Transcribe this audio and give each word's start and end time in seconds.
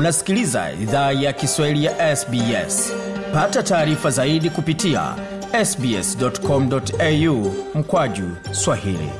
Unasikiliza 0.00 0.72
idhaa 0.72 1.12
ya 1.12 1.32
Kiswahili 1.32 1.84
ya 1.84 2.16
SBS. 2.16 2.92
Pata 3.34 3.62
taarifa 3.62 4.10
zaidi 4.10 4.50
kupitia 4.50 5.14
sbs.com.au 5.64 7.52
mkwaju 7.74 8.24
Swahili. 8.52 9.10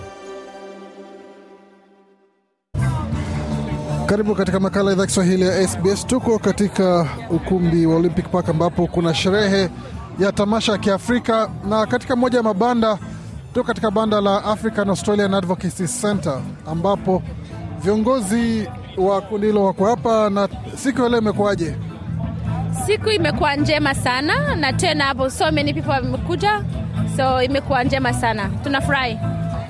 Karibu 4.06 4.34
katika 4.34 4.60
makala 4.60 4.92
idhaa 4.92 5.06
Kiswahili 5.06 5.42
ya 5.42 5.68
SBS. 5.68 6.06
Tuko 6.06 6.38
katika 6.38 7.08
ukumbi 7.30 7.86
wa 7.86 7.96
Olympic 7.96 8.28
Park 8.28 8.48
ambapo 8.48 8.86
kuna 8.86 9.14
sherehe 9.14 9.68
ya 10.18 10.32
tamasha 10.32 10.72
ya 10.72 10.78
Kiafrika, 10.78 11.50
na 11.68 11.86
katika 11.86 12.16
moja 12.16 12.36
ya 12.38 12.42
mabanda 12.42 12.98
tuko 13.54 13.66
katika 13.66 13.90
banda 13.90 14.20
la 14.20 14.44
African 14.44 14.88
Australian 14.88 15.34
Advocacy 15.34 15.86
Center 16.00 16.40
ambapo 16.66 17.22
viongozi 17.84 18.68
wa 18.96 19.20
kundi 19.20 19.46
hilo 19.46 19.64
wako 19.64 19.86
hapa. 19.86 20.30
Na 20.30 20.48
siku 20.76 21.02
ya 21.02 21.08
leo 21.08 21.18
imekuwaje? 21.20 21.76
Siku 22.86 23.10
imekuwa 23.10 23.56
njema 23.56 23.94
sana 23.94 24.56
na 24.56 24.72
tena 24.72 25.04
hapo 25.04 25.30
so 25.30 25.52
many 25.52 25.74
people 25.74 25.90
wamekuja, 25.90 26.64
so 27.16 27.42
imekuwa 27.42 27.84
njema 27.84 28.12
sana, 28.12 28.50
tunafurahi. 28.64 29.18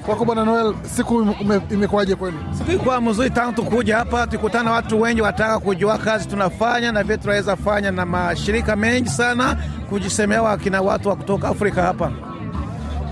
Kwako 0.06 0.24
Bwana 0.24 0.44
Noel, 0.44 0.74
siku 0.82 1.34
imekuwaje 1.70 2.14
kwenu? 2.14 2.38
Siku 2.58 2.70
ikuwa 2.72 3.00
mzuri 3.00 3.30
tangu 3.30 3.52
tukuja 3.52 3.96
hapa, 3.96 4.26
tukutana 4.26 4.70
watu 4.72 5.00
wengi 5.00 5.22
wataka 5.22 5.58
kujua 5.58 5.98
kazi 5.98 6.28
tunafanya 6.28 6.92
na 6.92 7.02
vile 7.02 7.18
tunaweza 7.18 7.56
fanya, 7.56 7.90
na 7.90 8.06
mashirika 8.06 8.76
mengi 8.76 9.08
sana 9.08 9.56
kujisemea 9.88 10.42
wakina 10.42 10.80
watu 10.82 11.08
wa 11.08 11.16
kutoka 11.16 11.48
Afrika 11.48 11.82
hapa. 11.82 12.10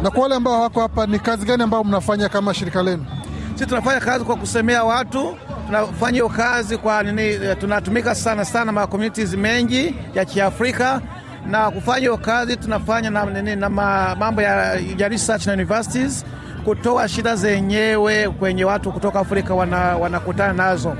Na 0.02 0.10
kwa 0.10 0.22
wale 0.22 0.34
ambao 0.34 0.54
hawako 0.54 0.80
hapa, 0.80 1.06
ni 1.06 1.18
kazi 1.18 1.46
gani 1.46 1.62
ambayo 1.62 1.84
mnafanya 1.84 2.28
kama 2.28 2.54
shirika 2.54 2.82
lenu? 2.82 3.06
Sisi 3.54 3.66
tunafanya 3.66 4.00
kazi 4.00 4.24
kwa 4.24 4.36
kusemea 4.36 4.84
watu, 4.84 5.36
tunafanya 5.72 6.12
hiyo 6.12 6.28
kazi 6.28 6.76
kwa 6.76 7.02
nini, 7.02 7.22
eh, 7.22 7.56
tunatumika 7.60 8.14
sana 8.14 8.44
sana 8.44 8.72
ma 8.72 8.86
communities 8.86 9.34
mengi 9.34 9.94
ya 10.14 10.24
Kiafrika 10.24 11.00
na 11.46 11.70
kufanya 11.70 11.98
hiyo 11.98 12.16
kazi 12.16 12.56
tunafanya 12.56 13.10
na, 13.10 13.24
nini, 13.24 13.56
na 13.56 13.68
ma, 13.68 14.16
mambo 14.18 14.42
ya, 14.42 14.74
ya 14.98 15.08
research 15.08 15.46
na 15.46 15.52
universities 15.52 16.24
kutoa 16.64 17.08
shida 17.08 17.36
zenyewe 17.36 18.28
kwenye 18.28 18.64
watu 18.64 18.92
kutoka 18.92 19.20
Afrika 19.20 19.54
wana- 19.54 19.96
wanakutana 19.96 20.52
nazo. 20.52 20.96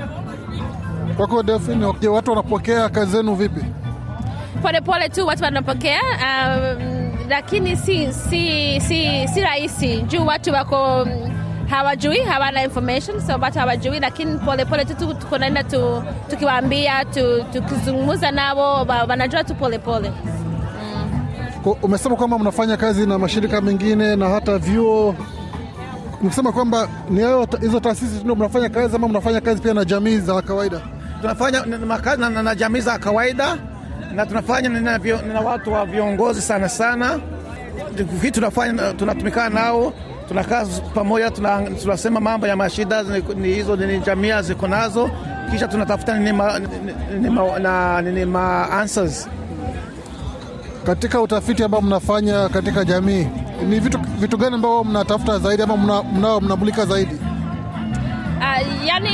Kwako 1.17 1.43
Delphine, 1.43 1.93
je, 1.99 2.07
watu 2.07 2.29
wanapokea 2.31 2.89
kazi 2.89 3.11
zenu 3.11 3.35
vipi? 3.35 3.65
Polepole 4.61 5.09
tu 5.09 5.27
watu 5.27 5.43
wanapokea, 5.43 5.99
um, 6.01 7.11
lakini 7.29 7.77
si, 7.77 8.13
si, 8.13 8.81
si, 8.81 9.27
si 9.33 9.41
rahisi 9.41 9.97
juu 10.01 10.25
watu 10.25 10.53
wako 10.53 11.05
mm, 11.05 11.38
hawajui, 11.69 12.17
hawana 12.19 12.63
information, 12.63 13.21
so 13.27 13.37
watu 13.41 13.59
hawajui, 13.59 13.99
lakini 13.99 14.37
polepole 14.37 14.85
tu 14.85 14.93
tu- 14.95 15.13
tuko 15.13 15.37
naenda 15.37 15.63
tu, 15.63 16.03
tukiwaambia 16.29 17.05
tu, 17.05 17.43
tukizungumza 17.53 18.31
nao 18.31 18.85
wanajua 19.09 19.43
tu 19.43 19.55
polepole. 19.55 20.11
Kwa- 21.63 21.75
Umesema 21.81 22.15
kwamba 22.15 22.39
mnafanya 22.39 22.77
kazi 22.77 23.05
na 23.07 23.19
mashirika 23.19 23.61
mengine 23.61 24.15
na 24.15 24.29
hata 24.29 24.57
vyuo, 24.57 25.15
mkisema 26.21 26.51
kwamba 26.51 26.87
ni 27.09 27.21
hayo 27.21 27.47
hizo 27.61 27.79
taasisi 27.79 28.23
ndio 28.23 28.35
mnafanya 28.35 28.69
kazi 28.69 28.95
ama 28.95 29.07
mnafanya 29.07 29.41
kazi 29.41 29.61
pia 29.61 29.73
na 29.73 29.85
jamii 29.85 30.17
za 30.17 30.41
kawaida? 30.41 30.81
tunafanya 31.21 31.63
makazi 31.87 32.21
na, 32.21 32.29
na, 32.29 32.43
na 32.43 32.55
jamii 32.55 32.79
za 32.79 32.97
kawaida 32.99 33.57
na 34.15 34.25
tunafanya 34.25 34.69
na, 34.69 34.79
na, 34.81 34.97
na 35.33 35.41
watu 35.41 35.73
wa 35.73 35.85
viongozi 35.85 36.41
sana 36.41 36.69
sana. 36.69 37.19
Tunafanya 38.31 38.93
tunatumikana 38.93 39.49
nao, 39.61 39.93
tunakaa 40.29 40.65
pamoja, 40.93 41.31
tunasema 41.81 42.19
mambo 42.19 42.47
ya 42.47 42.55
mashida 42.55 43.03
ni- 43.03 43.35
ni 43.35 43.47
hizo 43.53 43.75
ni 43.75 43.99
jamii 43.99 44.41
ziko 44.41 44.67
nazo, 44.67 45.09
kisha 45.51 45.67
tunatafuta 45.67 46.17
nini 46.17 46.31
ma, 46.33 46.59
nini 47.13 47.29
ma, 47.29 47.59
na, 47.59 48.01
nini 48.01 48.25
ma 48.25 48.69
answers. 48.71 49.29
Katika 50.85 51.21
utafiti 51.21 51.63
ambao 51.63 51.81
mnafanya 51.81 52.49
katika 52.49 52.85
jamii, 52.85 53.27
ni 53.69 53.79
vitu, 53.79 53.99
vitu 54.19 54.37
gani 54.37 54.55
ambao 54.55 54.83
mnatafuta 54.83 55.39
zaidi 55.39 55.63
ama 55.63 55.77
mna- 55.77 56.03
mnao 56.03 56.41
mnamulika 56.41 56.85
zaidi? 56.85 57.15
Uh, 58.39 58.85
yani 58.87 59.09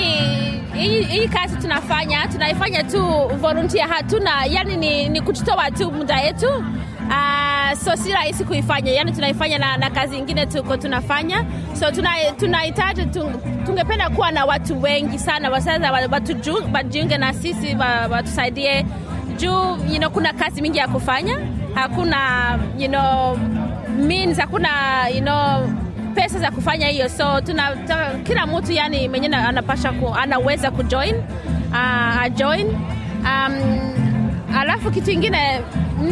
hii, 0.73 1.01
hii 1.03 1.27
kazi 1.27 1.55
tunafanya 1.57 2.27
tunaifanya 2.27 2.83
tu 2.83 3.03
volunteer, 3.41 3.87
hatuna 3.87 4.45
yani 4.45 4.77
ni, 4.77 5.09
ni 5.09 5.21
kututoa 5.21 5.71
tu 5.71 5.91
muda 5.91 6.15
yetu 6.21 6.63
uh, 7.09 7.73
so 7.77 7.95
si 7.95 8.11
rahisi 8.11 8.43
kuifanya, 8.43 8.91
yani 8.91 9.11
tunaifanya 9.11 9.57
na, 9.57 9.77
na 9.77 9.89
kazi 9.89 10.17
ingine 10.17 10.45
tuko 10.45 10.77
tunafanya, 10.77 11.45
so 11.79 11.91
tuna- 11.91 12.31
tunahitaji 12.39 13.05
tu, 13.05 13.31
tungependa 13.65 14.09
kuwa 14.09 14.31
na 14.31 14.45
watu 14.45 14.81
wengi 14.81 15.19
sana. 15.19 15.49
Wasaza 15.49 15.91
wajiunge 16.73 17.17
na 17.17 17.33
sisi 17.33 17.75
watusaidie. 18.11 18.85
Juu 19.37 19.77
you 19.91 19.97
know, 19.97 20.09
kuna 20.09 20.33
kazi 20.33 20.61
mingi 20.61 20.77
ya 20.77 20.87
kufanya, 20.87 21.37
hakuna 21.73 22.17
you 22.77 22.87
know, 22.87 23.37
means, 23.97 24.37
hakuna 24.39 24.69
you 25.09 25.21
know, 25.21 25.67
pesa 26.15 26.39
za 26.39 26.51
kufanya 26.51 26.87
hiyo, 26.87 27.09
so 27.09 27.41
tuna, 27.41 27.75
tuna, 27.75 28.09
kila 28.23 28.47
mtu 28.47 28.71
yani 28.71 29.09
mwenyewe 29.09 29.35
anapasha 29.35 29.91
ku, 29.91 30.15
anaweza 30.15 30.71
kujoin 30.71 31.15
uh, 31.71 32.21
ajoin. 32.21 32.67
Um, 33.23 34.04
alafu 34.55 34.91
kitu 34.91 35.11
ingine 35.11 35.61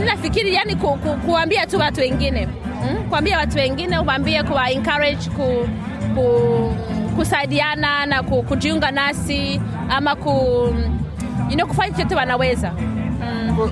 nafikiri 0.05 0.53
yani 0.53 0.75
ku, 0.75 0.87
ku, 0.97 1.09
kuambia 1.25 1.67
tu 1.67 1.77
watu 1.79 1.99
wengine 2.01 2.47
mm? 2.47 3.03
kuambia 3.09 3.37
watu 3.37 3.57
wengine 3.57 3.99
uambie 3.99 4.43
kuwa 4.43 4.71
encourage 4.71 5.29
ku, 5.29 5.67
ku, 6.15 6.25
kusaidiana 7.15 8.05
na 8.05 8.23
ku, 8.23 8.43
kujiunga 8.43 8.91
nasi 8.91 9.61
ama 9.89 10.15
ku, 10.15 10.29
you 11.49 11.55
know, 11.55 11.67
kufanya 11.67 11.91
chochote 11.93 12.15
wanaweza 12.15 12.71
mm. 12.71 13.71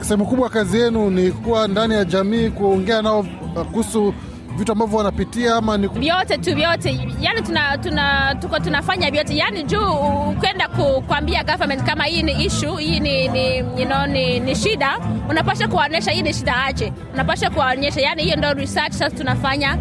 Sehemu 0.00 0.26
kubwa 0.26 0.48
kazi 0.50 0.80
yenu 0.80 1.10
ni 1.10 1.30
kuwa 1.30 1.68
ndani 1.68 1.94
ya 1.94 2.04
jamii, 2.04 2.50
kuongea 2.50 3.02
nao 3.02 3.20
uh, 3.20 3.62
kuhusu 3.62 4.14
vitu 4.60 4.72
ambavyo 4.72 4.98
wanapitia 4.98 5.54
ama 5.56 5.78
ni 5.78 5.86
vyote 5.88 6.38
tu 6.38 6.54
vyote. 6.54 7.00
Yani 7.20 7.42
tuna, 7.42 7.78
tuna, 7.78 8.34
tuko 8.40 8.58
tunafanya 8.58 9.10
vyote. 9.10 9.36
Yani 9.36 9.62
juu 9.62 9.92
ukwenda 10.30 10.68
kukwambia 10.68 11.44
government 11.44 11.82
kama 11.82 12.04
hii 12.04 12.22
ni 12.22 12.44
issue 12.44 12.82
hii 12.82 13.00
ni, 13.00 13.28
ni, 13.28 13.56
you 13.56 13.86
know, 13.86 14.06
ni, 14.06 14.40
ni 14.40 14.56
shida 14.56 14.98
unapasha 15.28 15.68
kuwaonyesha 15.68 16.10
hii 16.10 16.22
ni 16.22 16.34
shida 16.34 16.64
aje. 16.64 16.92
Unapasha 17.14 17.50
kuwaonyesha. 17.50 18.00
Yani 18.00 18.22
hiyo 18.22 18.36
ndo 18.36 18.52
research 18.54 18.92
sasa 18.92 19.16
tunafanya 19.16 19.78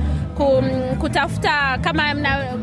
kutafuta 1.00 1.78
kama, 1.81 2.03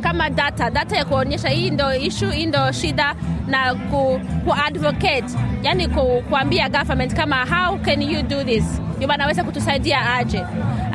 kama 0.00 0.30
data. 0.30 0.70
Data 0.70 0.96
ya 0.96 1.04
kuonyesha 1.04 1.48
hii 1.48 1.70
ndo 1.70 1.94
ishu 1.94 2.30
hii 2.30 2.46
ndo 2.46 2.72
shida 2.72 3.14
na 3.46 3.74
ku, 3.74 4.20
ku 4.44 4.54
advocate. 4.66 5.24
Yani 5.62 5.88
ku, 5.88 6.22
kuambia 6.28 6.68
government 6.68 7.14
kama 7.14 7.44
how 7.46 7.78
can 7.78 8.02
you 8.02 8.22
do 8.22 8.44
this? 8.44 8.64
Ndio 8.96 9.08
wanaweza 9.08 9.44
kutusaidia 9.44 10.14
aje 10.14 10.44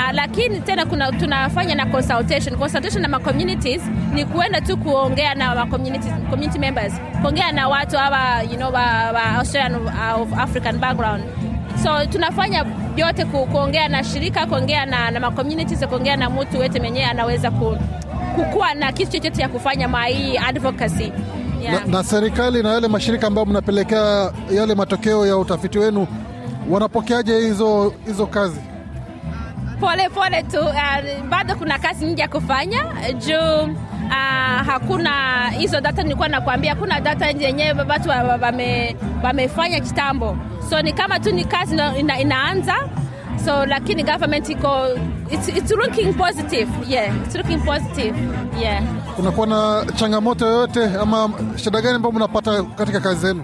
uh, 0.07 0.13
lakini 0.15 0.59
tena 0.61 0.85
kuna, 0.85 1.11
tunafanya 1.11 1.75
na 1.75 1.85
consultation 1.85 2.57
consultation 2.57 3.01
na 3.01 3.07
ma 3.07 3.19
communities 3.19 3.81
ni 4.13 4.25
kuenda 4.25 4.61
tu 4.61 4.77
kuongea 4.77 5.35
na 5.35 5.55
ma 5.55 5.65
communities, 5.65 6.13
community 6.29 6.59
members 6.59 6.93
kuongea 7.21 7.51
na 7.51 7.67
watu 7.67 7.97
hawa 7.97 8.41
you 8.43 8.55
know, 8.57 8.73
wa, 8.73 9.11
wa 9.11 9.23
Australian 9.23 9.75
of 10.21 10.33
African 10.37 10.77
background 10.79 11.23
so 11.83 12.05
tunafanya 12.05 12.63
vyote 12.95 13.25
ku, 13.25 13.45
kuongea 13.45 13.87
na 13.87 14.03
shirika 14.03 14.45
kuongea 14.45 14.85
na, 14.85 15.11
na 15.11 15.19
ma 15.19 15.31
communities 15.31 15.87
kuongea 15.87 16.17
na 16.17 16.29
mtu 16.29 16.59
wete 16.59 16.79
mwenyewe 16.79 17.05
anaweza 17.05 17.51
ku, 17.51 17.77
kukuwa 18.35 18.73
na 18.73 18.91
kitu 18.91 19.11
chochote 19.11 19.41
ya 19.41 19.49
kufanya 19.49 19.87
ma 19.87 20.05
hii 20.05 20.37
advocacy 20.37 21.11
yeah. 21.61 21.85
na, 21.87 21.91
na 21.97 22.03
serikali 22.03 22.63
na 22.63 22.69
yale 22.73 22.87
mashirika 22.87 23.27
ambayo 23.27 23.45
mnapelekea 23.45 24.31
yale 24.51 24.75
matokeo 24.75 25.27
ya 25.27 25.37
utafiti 25.37 25.79
wenu 25.79 26.07
wanapokeaje 26.69 27.39
hizo 27.39 27.93
hizo 28.05 28.25
kazi? 28.25 28.59
Pole 29.81 30.09
pole 30.09 30.43
tu 30.43 30.59
uh, 30.61 31.25
bado 31.29 31.55
kuna 31.55 31.79
kazi 31.79 32.05
nyingi 32.05 32.21
ya 32.21 32.27
kufanya. 32.27 32.85
Juu 33.27 33.63
uh, 34.07 34.65
hakuna 34.65 35.49
hizo 35.49 35.81
data 35.81 36.03
nilikuwa 36.03 36.27
nakwambia. 36.27 36.73
Hakuna 36.73 36.99
data 36.99 37.27
yenyewe 37.27 37.81
watu 37.89 38.09
wa- 38.09 38.23
wa- 38.23 38.35
wame- 38.41 38.95
wamefanya 39.23 39.79
kitambo. 39.79 40.37
So 40.69 40.81
ni 40.81 40.93
kama 40.93 41.19
tu 41.19 41.31
ni 41.31 41.45
kazi 41.45 41.75
ina, 41.99 42.19
inaanza. 42.19 42.75
So 43.45 43.65
lakini 43.65 44.03
government 44.03 44.49
iko 44.49 44.87
it's, 45.31 45.47
it's 45.47 45.71
looking 45.71 46.13
positive. 46.13 46.69
Yeah 46.87 47.15
it's 47.25 47.35
looking 47.35 47.59
positive. 47.65 48.15
Yeah. 48.61 48.83
Kunakuwa 49.15 49.47
na 49.47 49.85
changamoto 49.95 50.45
yoyote 50.47 50.83
ama 51.01 51.29
shida 51.55 51.81
gani 51.81 51.95
ambayo 51.95 52.13
mnapata 52.13 52.63
katika 52.63 52.99
kazi 52.99 53.19
zenu? 53.27 53.43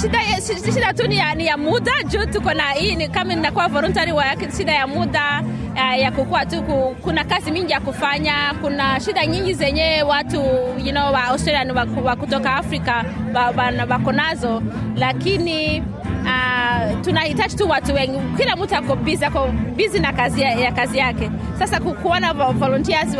Shida, 0.00 0.18
shida, 0.46 0.72
shida 0.72 0.92
tu 0.94 1.06
ni 1.08 1.16
ya, 1.16 1.34
ni 1.34 1.46
ya 1.46 1.56
muda 1.56 1.92
juu 2.08 2.26
tuko 2.26 2.54
na 2.54 2.70
hii 2.72 2.94
ni 2.96 3.08
kama 3.08 3.34
ninakuwa 3.34 3.68
voluntary 3.68 4.12
work, 4.12 4.56
shida 4.56 4.72
ya 4.72 4.86
muda 4.86 5.42
ya, 5.76 5.96
ya 5.96 6.10
kukua 6.12 6.46
tu 6.46 6.62
ku, 6.62 6.96
kuna 7.02 7.24
kazi 7.24 7.50
mingi 7.50 7.72
ya 7.72 7.80
kufanya, 7.80 8.34
kuna 8.60 9.00
shida 9.00 9.26
nyingi 9.26 9.54
zenye 9.54 10.02
watu 10.02 10.40
you 10.84 10.90
know, 10.92 11.12
wa 11.12 11.24
Australia 11.24 11.72
wa, 11.74 11.86
wa 12.02 12.16
kutoka 12.16 12.54
Afrika 12.54 13.04
wako 13.34 13.58
wa, 13.58 14.06
wa 14.06 14.12
nazo, 14.12 14.62
lakini 14.96 15.82
uh, 16.24 17.00
tunahitaji 17.00 17.56
tu 17.56 17.68
watu 17.68 17.94
wengi, 17.94 18.18
kila 18.36 18.56
mtu 18.56 18.74
ako 18.76 18.96
busy, 18.96 19.24
ako 19.24 19.48
busy 19.76 19.98
na 19.98 20.12
kazi 20.12 20.40
ya, 20.40 20.50
ya 20.50 20.72
kazi 20.72 20.98
yake. 20.98 21.30
Sasa 21.58 21.80
ku- 21.80 21.94
kuona 21.94 22.32
vo- 22.32 22.52
volunteers 22.52 23.16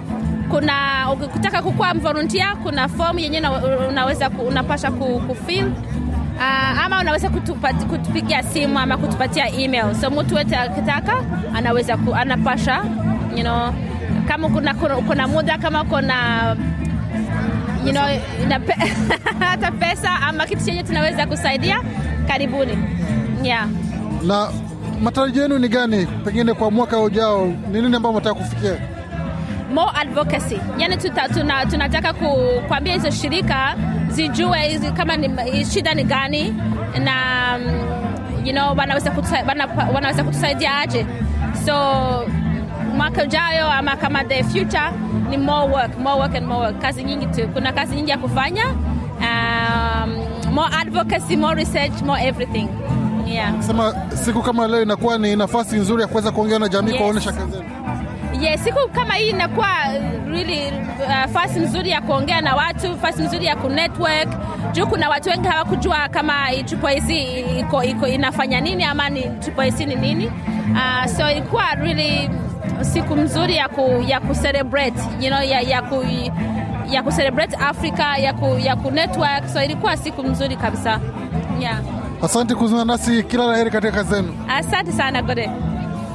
Kuna 0.49 1.07
ukitaka 1.11 1.61
kukuwa 1.61 1.93
volunteer, 1.93 2.55
kuna 2.63 2.87
fomu 2.87 3.19
yenyewe 3.19 3.47
unaweza 3.89 4.29
unapasha 4.29 4.91
kufil 4.91 5.71
Uh, 6.37 6.83
ama 6.85 6.99
unaweza 7.01 7.29
kutupigia 7.89 8.43
simu 8.43 8.79
ama 8.79 8.97
kutupatia 8.97 9.49
email 9.53 9.95
so 10.01 10.09
mtu 10.09 10.35
wote 10.35 10.55
akitaka 10.57 11.13
anaweza 11.55 11.97
ku, 11.97 12.15
anapasha 12.15 12.83
you 13.35 13.41
know, 13.41 13.73
kama 14.27 14.49
kuna, 14.49 14.73
kuna, 14.73 14.95
kuna 14.95 15.27
muda 15.27 15.57
kama 15.57 15.83
kuna 15.83 16.55
you 17.85 17.91
know, 17.91 18.05
hata 19.39 19.71
pesa 19.71 20.09
ama 20.21 20.45
kitu 20.45 20.65
chenye 20.65 20.83
tunaweza 20.83 21.25
kusaidia 21.27 21.81
karibuni 22.27 22.77
yeah. 23.43 23.67
Na 24.23 24.49
matarajio 25.01 25.41
yenu 25.43 25.59
ni 25.59 25.67
gani 25.67 26.05
pengine 26.05 26.53
kwa 26.53 26.71
mwaka 26.71 26.99
ujao? 26.99 27.45
Ni 27.71 27.81
nini 27.81 27.95
ambayo 27.95 28.13
mnataka 28.13 28.35
kufikia? 28.35 28.96
More 29.77 29.91
advocacy 29.95 30.59
yani 30.77 30.97
tuta, 30.97 31.27
tuna, 31.29 31.65
tunataka 31.65 32.13
ku, 32.13 32.27
kuambia 32.67 32.93
hizo 32.93 33.11
shirika 33.11 33.75
zijue 34.09 34.59
hizi 34.67 34.91
kama 34.91 35.17
ni, 35.17 35.65
shida 35.65 35.93
ni 35.93 36.03
gani 36.03 36.55
na 37.03 37.13
mm, 37.59 38.45
you 38.45 38.53
know, 38.53 38.75
wanaweza, 38.77 39.11
kutusa, 39.11 39.43
wana, 39.47 39.67
wanaweza 39.93 40.23
kutusaidia 40.23 40.77
aje 40.79 41.05
so 41.65 41.73
mwaka 42.95 43.23
ujayo 43.23 43.71
ama 43.71 43.95
kama 43.95 44.23
the 44.23 44.43
future 44.43 44.89
ni 45.29 45.37
more 45.37 45.71
work, 45.73 45.97
more 45.99 46.19
work 46.19 46.35
and 46.35 46.47
more 46.47 46.59
work. 46.59 46.79
kazi 46.81 47.03
nyingi 47.03 47.25
tu 47.25 47.47
kuna 47.47 47.73
kazi 47.73 47.95
nyingi 47.95 48.11
ya 48.11 48.17
kufanya 48.17 48.65
um, 49.19 50.53
more 50.53 50.75
advocacy 50.81 51.35
more 51.37 51.55
research 51.55 52.01
more 52.01 52.27
everything 52.27 52.67
yeah. 53.27 53.61
Sema 53.61 53.93
siku 54.25 54.41
kama 54.41 54.67
leo 54.67 54.81
inakuwa 54.83 55.17
ni 55.17 55.35
nafasi 55.35 55.75
nzuri 55.75 56.01
ya 56.01 56.07
kuweza 56.07 56.31
kuongea 56.31 56.59
na 56.59 56.67
jamii, 56.69 56.89
Yes. 56.91 56.97
kuwaonyesha 56.97 57.31
kazi. 57.31 57.57
Yes, 58.41 58.63
siku 58.63 58.89
kama 58.89 59.13
hii 59.13 59.29
inakuwa 59.29 59.67
uh, 59.67 60.27
really 60.31 60.67
uh, 61.07 61.31
fasi 61.33 61.59
nzuri 61.59 61.89
ya 61.89 62.01
kuongea 62.01 62.41
na 62.41 62.55
watu, 62.55 62.97
fasi 62.97 63.21
nzuri 63.23 63.45
ya 63.45 63.55
kunetwork 63.55 64.27
juu 64.71 64.87
kuna 64.87 65.09
watu 65.09 65.29
wengi 65.29 65.47
hawakujua 65.47 66.09
kama 66.09 66.45
hii 66.47 67.39
iko, 67.59 67.83
iko 67.83 68.07
inafanya 68.07 68.61
nini 68.61 68.83
ama 68.83 69.09
ni 69.09 69.21
Triple 69.23 69.85
ni 69.85 69.95
nini. 69.95 70.31
Uh, 70.71 71.05
so 71.17 71.31
ilikuwa 71.31 71.75
really 71.75 72.29
siku 72.81 73.15
mzuri 73.15 73.55
ya 73.55 73.67
ku, 73.69 74.03
ya 74.07 74.19
ku 74.19 74.35
celebrate, 74.35 74.99
you 75.19 75.29
know, 75.29 75.41
ya, 75.41 75.61
ya 75.61 75.81
ku 75.81 76.03
ya 76.89 77.03
ku 77.03 77.11
celebrate 77.11 77.55
Africa 77.55 78.15
ya 78.19 78.33
ku, 78.33 78.59
ya 78.59 78.75
ku 78.75 78.91
network 78.91 79.47
so 79.53 79.63
ilikuwa 79.63 79.97
siku 79.97 80.23
mzuri 80.23 80.55
kabisa. 80.55 80.99
Yeah. 81.59 81.79
Asante 82.23 82.55
kuzungumza 82.55 82.85
nasi, 82.85 83.23
kila 83.23 83.45
la 83.45 83.57
heri 83.57 83.71
katika 83.71 83.93
kazi 83.93 84.09
zenu. 84.15 84.33
Asante 84.49 84.91
sana 84.91 85.21
Gode. 85.21 85.49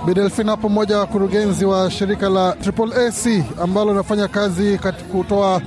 Bidelfin 0.07 0.47
hapo, 0.49 0.69
mmoja 0.69 0.95
wa 0.95 1.01
wakurugenzi 1.01 1.65
wa 1.65 1.91
shirika 1.91 2.29
la 2.29 2.53
Triple 2.53 3.13
ambalo 3.63 3.91
linafanya 3.91 4.29
kazi 4.29 4.79
kutoa 5.13 5.61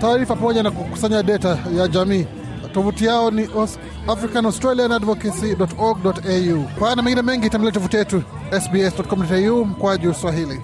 taarifa 0.00 0.36
pamoja 0.36 0.62
na 0.62 0.70
kukusanya 0.70 1.22
data 1.22 1.58
ya 1.76 1.88
jamii. 1.88 2.26
Tovuti 2.74 3.04
yao 3.04 3.30
ni 3.30 3.48
African 4.08 4.46
Australian 4.46 4.92
Advocacy.org.au. 4.92 6.62
Kwa 6.78 6.96
na 6.96 7.02
mengine 7.02 7.22
mengi, 7.22 7.50
tembelea 7.50 7.72
tovuti 7.72 7.96
yetu 7.96 8.22
sbs.com.au 8.60 9.64
mkwaju 9.64 10.14
Swahili. 10.14 10.60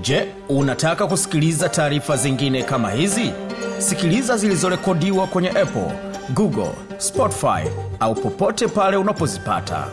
Je, 0.00 0.28
unataka 0.48 1.06
kusikiliza 1.06 1.68
taarifa 1.68 2.16
zingine 2.16 2.62
kama 2.62 2.90
hizi? 2.90 3.32
Sikiliza 3.78 4.36
zilizorekodiwa 4.36 5.26
kwenye 5.26 5.48
Apple, 5.48 5.92
Google, 6.34 6.70
Spotify 6.98 7.68
au 8.00 8.14
popote 8.14 8.68
pale 8.68 8.96
unapozipata. 8.96 9.86